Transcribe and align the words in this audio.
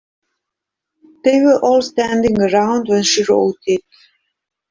They 1.23 1.41
were 1.41 1.59
all 1.59 1.83
standing 1.83 2.41
around 2.41 2.87
when 2.87 3.03
she 3.03 3.21
wrote 3.23 3.57
it. 3.67 3.83